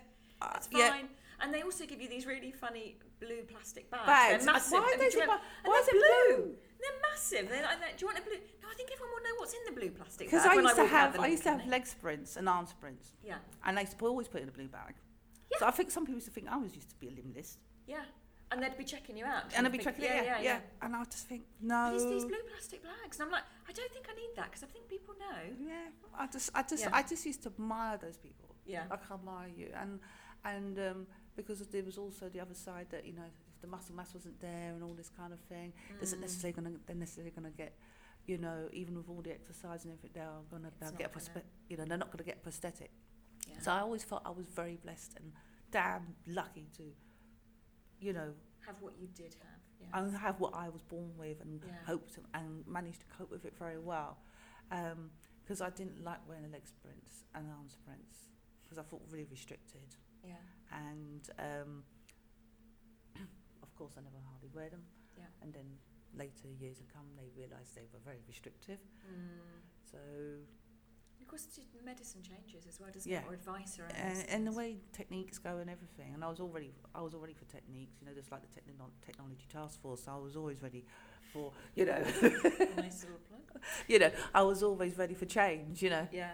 [0.57, 0.89] It's yeah.
[0.89, 1.09] fine.
[1.41, 4.05] And they also give you these really funny blue plastic bags.
[4.05, 4.45] Bags.
[4.45, 4.71] They're massive.
[4.73, 6.43] Why And are they do you so remember- why they're blue?
[6.45, 6.55] blue.
[6.81, 7.49] They're massive.
[7.49, 8.39] They're like, do you want a blue?
[8.61, 10.41] No, I think everyone will know what's in the blue plastic bag.
[10.43, 13.35] Because I used to have, I used to have leg sprints and arm sprints, Yeah,
[13.65, 14.95] and I used to always put it in a blue bag.
[15.51, 15.59] Yeah.
[15.59, 17.57] So I think some people used to think I was used to be a limbless,
[17.87, 18.03] yeah.
[18.51, 19.43] And they'd be checking you out.
[19.55, 20.25] and I'd be think, checking it.
[20.25, 21.91] Yeah, yeah, And I just think no.
[21.93, 24.63] It's these blue plastic bags, and I'm like, I don't think I need that because
[24.63, 25.41] I think people know.
[25.59, 25.73] Yeah,
[26.17, 26.89] I just, I just, Yeah.
[26.93, 28.55] I just used to admire those people.
[28.65, 28.83] Yeah.
[28.89, 29.99] I can admire you, and
[30.45, 31.07] and um,
[31.41, 34.39] because there was also the other side that you know if the muscle mass wasn't
[34.41, 36.03] there and all this kind of thing, Mm.
[36.03, 37.73] isn't necessarily going to they're necessarily going to get,
[38.25, 40.85] you know, even with all the exercise and everything, they are going to get a
[40.85, 41.45] not gonna- prosthetic.
[41.69, 42.91] You know, they're not going to get prosthetic.
[43.49, 43.59] Yeah.
[43.59, 45.33] So I always felt I was very blessed and
[45.71, 46.83] damn lucky to,
[47.99, 48.33] you know,
[48.65, 49.59] have what you did have.
[49.81, 49.87] Yeah.
[49.99, 51.73] and have what I was born with and Yeah.
[51.85, 54.17] hoped to, and managed to cope with it very well.
[54.69, 58.17] Because I didn't like wearing a leg sprints and arm sprints
[58.61, 59.95] because I felt really restricted.
[60.23, 60.35] yeah.
[60.71, 61.83] And um,
[63.63, 64.83] of course, I never hardly wear them.
[65.17, 65.23] Yeah.
[65.41, 65.65] And then
[66.17, 68.79] later years have come, they realised they were very restrictive.
[69.07, 69.39] Mm.
[69.91, 69.97] So,
[71.21, 73.19] Of course, medicine changes as well, doesn't Yeah.
[73.21, 73.27] it?
[73.29, 73.91] Or advice around.
[73.95, 76.13] and, and the way techniques go and everything.
[76.13, 77.97] And I was already, I was already for techniques.
[78.01, 80.07] You know, just like the techno- technology task force.
[80.07, 80.85] I was always ready
[81.33, 81.99] for, you know,
[82.77, 83.61] nice little plug.
[83.87, 85.81] you know, I was always ready for change.
[85.83, 86.07] You know.
[86.11, 86.31] Yeah.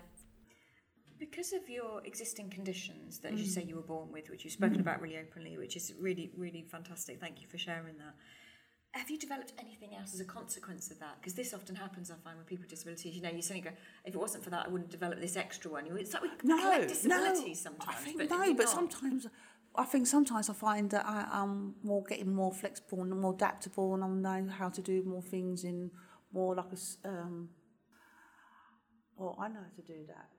[1.18, 3.48] Because of your existing conditions that, you Mm.
[3.48, 6.64] say, you were born with, which you've spoken about really openly, which is really, really
[6.64, 7.20] fantastic.
[7.20, 8.16] Thank you for sharing that.
[8.92, 11.18] Have you developed anything else as a consequence of that?
[11.20, 13.16] Because this often happens, I find, with people with disabilities.
[13.16, 13.76] You know, you suddenly go,
[14.06, 15.86] if it wasn't for that, I wouldn't develop this extra one.
[15.98, 17.54] It's like we No, collect no.
[17.54, 17.80] sometimes.
[17.88, 18.70] I think but no, but not.
[18.70, 19.28] sometimes
[19.78, 23.94] I think sometimes I find that I am more getting more flexible and more adaptable,
[23.94, 25.92] and I know how to do more things in
[26.32, 27.08] more like a.
[27.10, 27.50] Um,
[29.18, 30.30] well, I know how to do that.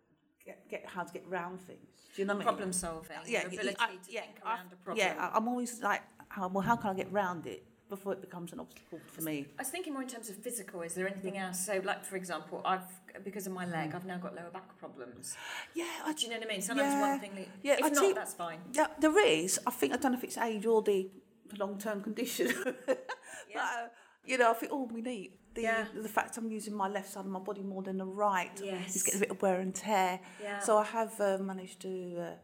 [0.46, 1.80] Get, get how to get round things.
[2.14, 2.46] Do you know what I mean?
[2.54, 5.04] problem solving, Yeah, your ability I- to yeah, think I- around a problem.
[5.06, 8.20] Yeah, I- I'm always like, how, well, how can I get round it before it
[8.20, 9.46] becomes an obstacle for me?
[9.58, 10.82] I was thinking more in terms of physical.
[10.82, 11.58] Is there anything else?
[11.66, 12.84] So, like for example, I've
[13.24, 15.36] because of my leg, I've now got lower back problems.
[15.74, 16.62] Yeah, I, Do you know what I mean?
[16.62, 17.10] Sometimes Yeah.
[17.10, 17.46] one thing.
[17.62, 18.60] Yeah, if I not, think- that's fine.
[18.72, 19.58] Yeah, there is.
[19.66, 21.10] I think I don't know if it's age or the
[21.58, 22.52] long term condition.
[22.86, 23.88] But, uh,
[24.24, 25.86] you know, I think all we need the Yeah.
[25.94, 28.52] the fact I'm using my left side of my body more than the right.
[28.62, 28.94] Yes.
[28.94, 30.20] It's getting a bit of wear and tear.
[30.42, 30.60] Yeah.
[30.60, 32.34] So I have uh, managed to uh,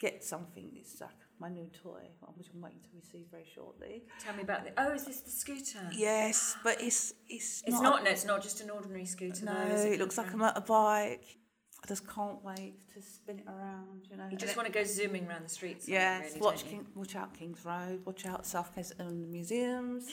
[0.00, 0.72] get something.
[0.74, 2.02] It's like my new toy,
[2.36, 4.04] which I'm waiting to receive very shortly.
[4.20, 4.72] Tell me about the.
[4.76, 5.88] Oh, is this the scooter?
[5.92, 7.82] Yes, but it's it's It's not.
[7.82, 8.04] not.
[8.04, 9.44] No, it's not just an ordinary scooter.
[9.44, 11.20] no, though, is it looks like a motorbike.
[11.82, 14.06] I just can't wait to spin it around.
[14.10, 14.26] You know.
[14.30, 15.86] You just want to go zooming around the streets.
[15.86, 16.64] Yes, really, watch?
[16.64, 20.08] King, watch out Kings Road, watch out South Kensington museums.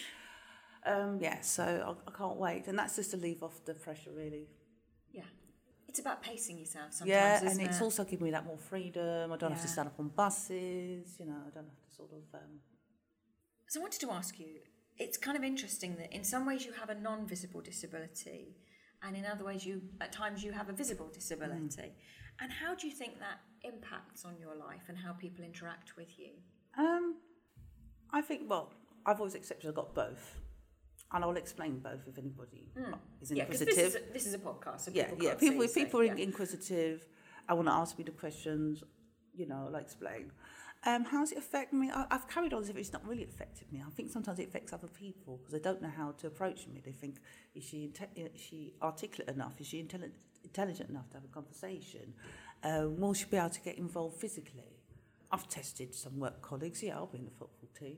[0.86, 4.12] Um, yeah, so I, I can't wait, and that's just to leave off the pressure,
[4.16, 4.48] really.
[5.12, 5.24] Yeah,
[5.88, 6.94] it's about pacing yourself.
[6.94, 7.84] Sometimes, yeah, and it's it?
[7.84, 9.32] also giving me that more freedom.
[9.32, 11.16] I don't have to stand up on buses.
[11.20, 12.24] You know, I don't have to sort of.
[12.34, 12.60] Um,
[13.68, 14.60] So I wanted to ask you.
[14.98, 18.58] It's kind of interesting that in some ways you have a non-visible disability,
[19.04, 21.96] and in other ways you at times you have a visible disability.
[22.40, 26.18] And how do you think that impacts on your life and how people interact with
[26.18, 26.32] you?
[26.78, 27.16] um,
[28.12, 28.50] I think.
[28.50, 28.74] Well,
[29.06, 30.38] I've always accepted I've got both,
[31.14, 32.84] and I'll explain both if anybody is
[33.30, 33.36] Hmm.
[33.36, 33.76] Yeah, inquisitive.
[33.76, 34.82] this is a, this is a podcast.
[34.82, 35.36] So yeah, people yeah.
[35.36, 36.16] People, if people are yeah.
[36.16, 37.06] inquisitive,
[37.50, 38.84] I want to ask me the questions.
[39.34, 40.32] You know, I'll explain.
[40.84, 41.92] Um, how's it affect me?
[41.94, 43.84] I, I've carried on as if it's not really affected me.
[43.86, 46.82] I think sometimes it affects other people because they don't know how to approach me.
[46.84, 47.18] They think,
[47.54, 49.60] is she is she articulate enough?
[49.60, 52.14] Is she intelligent intelligent enough to have a conversation?
[52.64, 54.78] Um, will she be able to get involved physically?
[55.32, 56.82] I've tested some work colleagues.
[56.84, 57.98] Yeah, I'll be in the football team.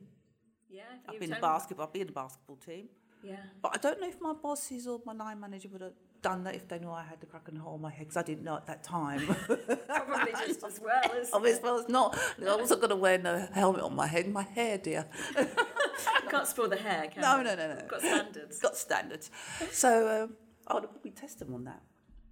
[0.70, 1.86] Yeah, I've been in basketball.
[1.86, 2.90] I'll be in the basketball team.
[3.24, 6.44] Yeah, But I don't know if my bosses or my line manager would have done
[6.44, 8.24] that if they knew I had the crack and hole in my head because I
[8.24, 9.26] didn't know at that time.
[9.88, 12.18] probably just as well as mean, well, it's not.
[12.46, 14.28] I wasn't going to wear no helmet on my head.
[14.28, 15.06] My hair, dear.
[16.30, 17.08] can't spoil the hair.
[17.12, 17.44] Can No, you?
[17.44, 17.82] no, no, no.
[17.88, 18.60] Got standards.
[18.60, 19.32] Got standards.
[19.72, 20.36] So um,
[20.68, 21.82] I would probably test them on that.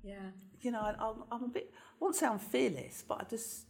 [0.03, 1.71] Yeah, You know, I, I'm, I'm a bit.
[1.73, 3.65] I won't say I'm fearless, but I just.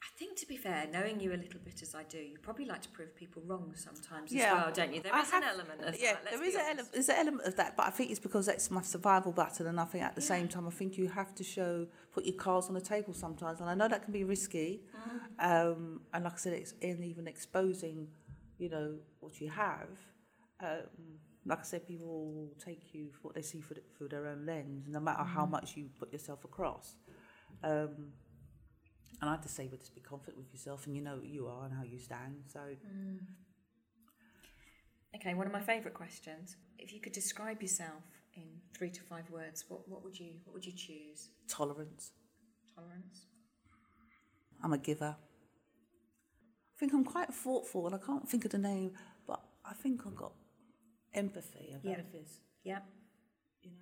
[0.00, 2.64] I think to be fair, knowing you a little bit as I do, you probably
[2.66, 4.46] like to prove people wrong sometimes Yeah.
[4.46, 5.02] as well, don't you?
[5.02, 6.24] There I is an element of yeah, that.
[6.24, 6.88] let's there is an element.
[6.92, 9.80] There's an element of that, but I think it's because that's my survival battle, and
[9.80, 12.68] I think at the same time, I think you have to show, put your cards
[12.68, 14.82] on the table sometimes, and I know that can be risky.
[15.40, 15.72] Mm.
[15.72, 18.08] Um, and like I said, it's in even exposing,
[18.58, 19.88] you know, what you have.
[20.60, 24.26] Um, like I said, people will take you for what they see through, through their
[24.28, 26.94] own lens, no matter how much you put yourself across.
[27.64, 28.12] Um,
[29.20, 31.46] and I just say, but just be confident with yourself, and you know who you
[31.48, 32.44] are and how you stand.
[32.52, 33.18] So, mm.
[35.16, 36.56] Okay, one of my favourite questions.
[36.78, 38.02] If you could describe yourself
[38.34, 38.44] in
[38.76, 41.30] three to five words, what, what would you what would you choose?
[41.48, 42.12] tolerance.
[42.74, 43.22] Tolerance.
[44.62, 45.16] I'm a giver.
[45.16, 48.92] I think I'm quite thoughtful, and I can't think of the name,
[49.26, 50.32] but I think I've got
[51.14, 51.96] empathy and Yeah.
[51.96, 52.80] benefits, Yeah.
[53.62, 53.76] you know.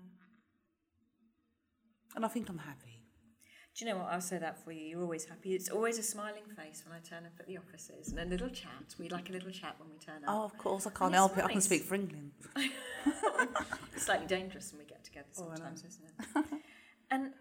[2.14, 2.95] And I think I'm happy.
[3.76, 4.08] Do you know what?
[4.10, 4.86] I'll say that for you.
[4.86, 5.54] You're always happy.
[5.54, 8.48] It's always a smiling face when I turn up at the offices and a little
[8.48, 8.94] chat.
[8.98, 10.28] We like a little chat when we turn up.
[10.28, 11.44] Oh, of course, I can't help it.
[11.44, 12.30] I can speak for England.
[12.56, 16.60] It's slightly dangerous when we get together Oh, sometimes, isn't it?
[17.10, 17.32] and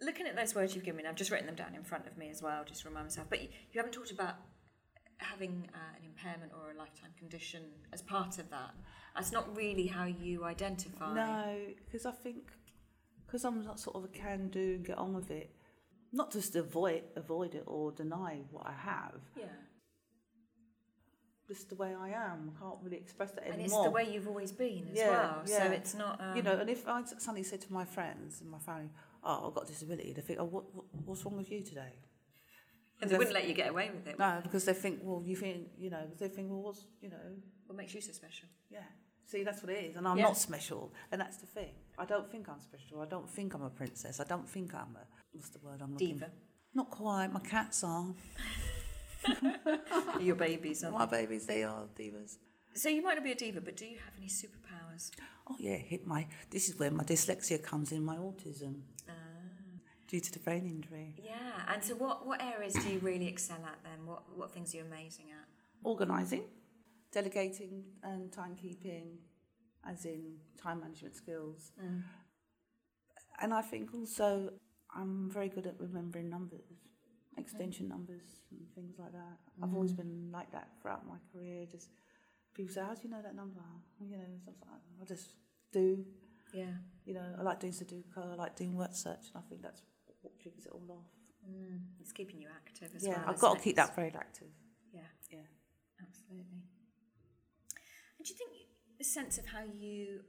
[0.00, 2.16] looking at those words you've given me, I've just written them down in front of
[2.16, 3.26] me as well, just to remind myself.
[3.28, 4.36] But you, you haven't talked about
[5.18, 8.70] having uh, an impairment or a lifetime condition as part of that.
[9.16, 11.12] That's not really how you identify.
[11.12, 12.52] No, because I think
[13.26, 15.50] because I'm not sort of a can do and get on with it,
[16.16, 19.20] not just avoid avoid it or deny what I have.
[19.36, 19.44] Yeah.
[21.48, 22.50] Just the way I am.
[22.56, 23.54] I can't really express that anymore.
[23.62, 25.42] And it's the way you've always been as Yeah, well.
[25.44, 25.70] So yeah.
[25.78, 26.20] it's not.
[26.20, 28.90] Um, you know, and if I suddenly said to my friends and my family,
[29.22, 31.92] "Oh, I've got a disability," they think, "Oh, what, what what's wrong with you today?"
[33.00, 34.18] and they wouldn't let you get away with it.
[34.18, 37.26] No, because they think, well, you think, you know, they think, well, what's, you know,
[37.66, 38.48] What makes you so special?
[38.70, 38.78] yeah.
[39.26, 40.24] See, that's what it is, and I'm Yeah.
[40.24, 41.74] not special, and that's the thing.
[41.98, 43.00] I don't think I'm special.
[43.00, 44.20] I don't think I'm a princess.
[44.20, 46.30] I don't think I'm a what's the word I'm looking Diva.
[46.74, 47.32] Not quite.
[47.32, 48.14] My cats are.
[50.20, 50.84] Your babies.
[50.84, 52.38] Aren't My babies, they are divas.
[52.74, 55.10] So you might not be a diva, but do you have any superpowers?
[55.48, 56.26] Oh yeah, hit my.
[56.50, 58.04] This is where my dyslexia comes in.
[58.04, 59.12] My autism Ah.
[60.06, 61.14] due to the brain injury.
[61.22, 61.62] Yeah.
[61.72, 64.04] And so what, what areas do you really excel at then?
[64.06, 65.48] What, what things are you amazing at?
[65.82, 66.44] Organising,
[67.12, 69.18] delegating, and timekeeping,
[69.88, 71.72] as in time management skills.
[73.40, 74.50] And I think also
[74.94, 76.64] I'm very good at remembering numbers,
[77.36, 79.38] extension numbers, and things like that.
[79.62, 81.66] I've always been like that throughout my career.
[81.70, 81.90] Just
[82.54, 83.60] people say, "How do you know that number?"
[84.00, 84.80] You know, stuff like.
[85.02, 85.36] I just
[85.72, 86.04] do.
[86.54, 86.74] Yeah.
[87.04, 88.04] You know, I like doing Sudoku.
[88.16, 89.82] I like doing word search, and I think that's
[90.22, 91.10] what triggers it all off.
[91.48, 91.80] Mm.
[92.00, 93.24] It's keeping you active as yeah, well.
[93.28, 93.64] I've got to it?
[93.64, 94.48] keep that very active.
[94.92, 95.00] Yeah.
[95.30, 95.38] Yeah.
[96.00, 96.62] Absolutely.
[98.26, 98.50] Do you think
[98.98, 100.20] the sense of how you,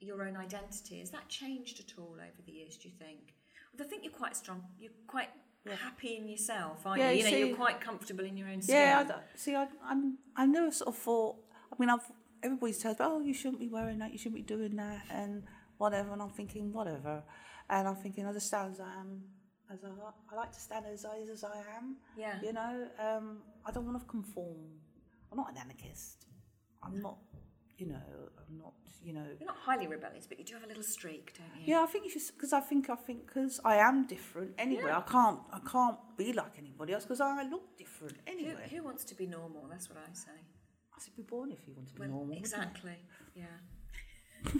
[0.00, 2.76] your own identity, has that changed at all over the years?
[2.76, 3.34] Do you think?
[3.80, 4.62] I think you're quite strong.
[4.78, 5.30] You're quite
[5.64, 5.74] Yeah.
[5.74, 7.12] happy in yourself, aren't Yeah, you?
[7.12, 8.76] you You know, see- you're quite comfortable in your own skin.
[8.76, 11.36] Yeah, I see, I, I'm, I never sort of thought.
[11.72, 12.10] I mean, I've
[12.44, 14.12] everybody says, "Oh, you shouldn't be wearing that.
[14.12, 15.44] You shouldn't be doing that," and
[15.78, 16.12] whatever.
[16.12, 17.24] And I'm thinking, whatever.
[17.70, 19.22] And I'm thinking, I just stand as I am.
[19.70, 19.88] As I,
[20.30, 21.96] I like to stand as I as I am.
[22.16, 22.40] Yeah.
[22.42, 24.80] You know, um, I don't want to conform.
[25.30, 26.26] I'm not an anarchist.
[26.82, 27.18] I'm not.
[27.78, 28.02] You know,
[28.48, 28.74] I'm not.
[29.04, 29.26] You know.
[29.40, 31.74] You're not highly rebellious, but you do have a little streak, don't you?
[31.74, 34.84] Yeah, I think you should because I think I think because I am different anyway.
[34.86, 34.98] Yeah.
[34.98, 38.68] I can't I can't be like anybody else because I look different Who, anyway.
[38.70, 39.66] who wants to be normal?
[39.70, 40.30] That's what I say.
[40.94, 42.36] I said, be born if you want to be Well, normal.
[42.36, 42.96] exactly.
[43.34, 43.46] Yeah.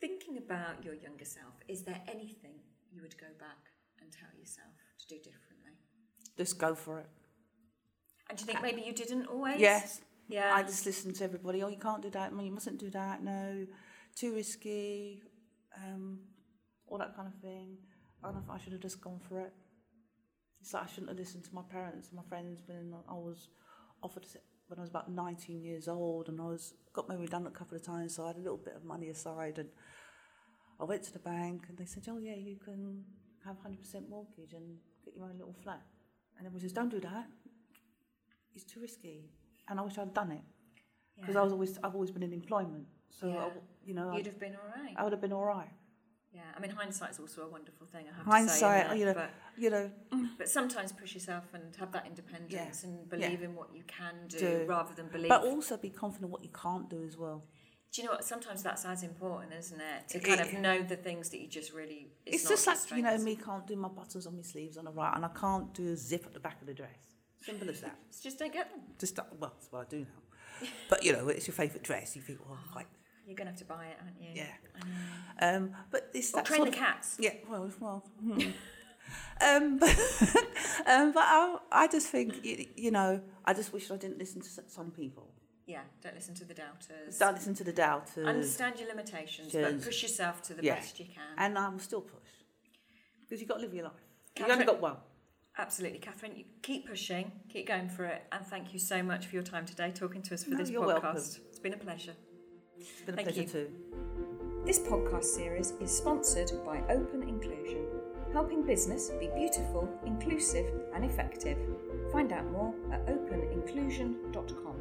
[0.00, 2.54] Thinking about your younger self, is there anything
[2.92, 3.58] you would go back
[4.00, 5.72] and tell yourself to do differently?
[6.36, 7.06] Just go for it.
[8.30, 9.60] And do you think maybe you didn't always?
[9.60, 10.00] Yes.
[10.28, 10.54] Yeah.
[10.54, 11.62] I just listen to everybody.
[11.62, 12.32] Oh, you can't do that.
[12.32, 13.22] You mustn't do that.
[13.22, 13.66] No,
[14.14, 15.22] too risky.
[15.76, 16.20] Um,
[16.86, 17.78] all that kind of thing.
[18.22, 19.52] I don't know I should have just gone for it.
[20.60, 23.48] It's like I shouldn't have listened to my parents and my friends when I was
[24.02, 24.26] offered
[24.66, 27.76] when I was about 19 years old and I was got made redundant a couple
[27.76, 29.68] of times, so I had a little bit of money aside and
[30.80, 33.04] I went to the bank and they said, "Oh yeah, you can
[33.44, 35.82] have 100% mortgage and get your own little flat."
[36.36, 37.28] And everyone says, "Don't do that.
[38.54, 39.30] It's too risky."
[39.68, 40.42] And I wish I'd done it
[41.16, 41.40] because Yeah.
[41.40, 43.34] I was always I've always been in employment, so Yeah.
[43.48, 44.94] w you know You'd I, have been all right.
[44.96, 45.72] I would have been all right.
[46.30, 46.42] Yeah.
[46.56, 48.04] I mean, hindsight's also a wonderful thing.
[48.10, 49.30] I have Hindsight, to say, you know, it?
[49.64, 53.68] you know, But, but sometimes push yourself and have that independence and believe in what
[53.74, 54.64] you can do, Do.
[54.68, 55.30] rather than believe.
[55.30, 57.38] but also be confident what you can't do as well.
[57.92, 58.24] do you know what?
[58.24, 60.00] Sometimes that's as important, isn't it?
[60.10, 62.02] To It- kind of know the things that you just really.
[62.26, 64.84] It's, It's, just like you know, me can't do my buttons on my sleeves on
[64.84, 67.00] the right, and I can't do a zip at the back of the dress.
[67.40, 67.96] Simple as that.
[68.08, 68.80] It's just don't get them.
[68.98, 70.68] Just that- well, that's what I do now.
[70.88, 72.16] But you know, it's your favourite dress.
[72.16, 72.86] You think, well, quite,
[73.26, 74.28] You're going to have to buy it, aren't you?
[74.34, 74.54] yeah.
[75.56, 77.16] Um, but this Or train the of, cats.
[77.20, 78.04] Yeah, well, well.
[78.20, 78.40] hmm.
[79.40, 79.88] um, but,
[80.86, 84.40] um, but I, I just think, you, you know, I just wish I didn't listen
[84.42, 85.28] to some people.
[85.66, 87.18] Yeah, don't listen to the doubters.
[87.18, 88.26] Don't listen to the doubters.
[88.26, 90.76] Understand your limitations, but push yourself to the Yeah.
[90.76, 91.22] best you can.
[91.36, 92.22] And I will still push.
[93.20, 93.92] Because you've got to live your life.
[94.38, 94.96] You've only got one.
[95.58, 96.32] Absolutely, Catherine.
[96.36, 99.66] You keep pushing, keep going for it, and thank you so much for your time
[99.66, 101.02] today, talking to us for No, this you're podcast.
[101.02, 101.16] welcome.
[101.16, 102.14] It's been a pleasure.
[102.78, 103.48] It's been a Thank pleasure you.
[103.48, 103.70] too.
[104.64, 107.84] This podcast series is sponsored by Open Inclusion,
[108.32, 111.58] helping business be beautiful, inclusive, and effective.
[112.12, 114.76] Find out more at openinclusion.com.